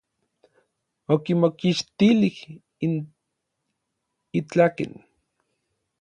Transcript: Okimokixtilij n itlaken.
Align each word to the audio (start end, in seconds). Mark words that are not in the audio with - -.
Okimokixtilij 1.13 2.29
n 2.89 2.91
itlaken. 4.39 4.91